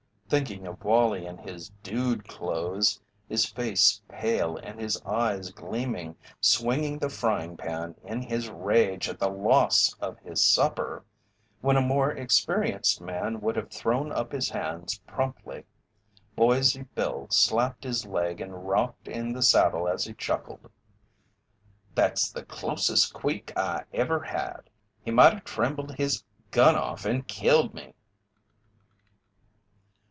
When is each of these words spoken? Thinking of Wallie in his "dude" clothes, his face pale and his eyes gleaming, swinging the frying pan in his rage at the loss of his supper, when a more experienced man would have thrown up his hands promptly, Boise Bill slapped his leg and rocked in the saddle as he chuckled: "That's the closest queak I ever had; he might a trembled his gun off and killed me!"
Thinking 0.31 0.65
of 0.65 0.81
Wallie 0.85 1.25
in 1.25 1.39
his 1.39 1.71
"dude" 1.83 2.25
clothes, 2.25 3.01
his 3.27 3.45
face 3.45 4.01
pale 4.07 4.55
and 4.55 4.79
his 4.79 4.95
eyes 5.05 5.51
gleaming, 5.51 6.15
swinging 6.39 6.99
the 6.99 7.09
frying 7.09 7.57
pan 7.57 7.95
in 8.05 8.21
his 8.21 8.49
rage 8.49 9.09
at 9.09 9.19
the 9.19 9.27
loss 9.29 9.93
of 9.99 10.17
his 10.19 10.41
supper, 10.41 11.03
when 11.59 11.75
a 11.75 11.81
more 11.81 12.13
experienced 12.13 13.01
man 13.01 13.41
would 13.41 13.57
have 13.57 13.69
thrown 13.71 14.09
up 14.13 14.31
his 14.31 14.49
hands 14.49 14.99
promptly, 15.05 15.65
Boise 16.37 16.83
Bill 16.95 17.27
slapped 17.29 17.83
his 17.83 18.05
leg 18.05 18.39
and 18.39 18.69
rocked 18.69 19.09
in 19.09 19.33
the 19.33 19.43
saddle 19.43 19.85
as 19.85 20.05
he 20.05 20.13
chuckled: 20.13 20.71
"That's 21.93 22.31
the 22.31 22.45
closest 22.45 23.13
queak 23.13 23.51
I 23.57 23.83
ever 23.93 24.21
had; 24.21 24.69
he 25.03 25.11
might 25.11 25.33
a 25.35 25.41
trembled 25.41 25.95
his 25.97 26.23
gun 26.51 26.77
off 26.77 27.03
and 27.03 27.27
killed 27.27 27.73
me!" 27.73 27.95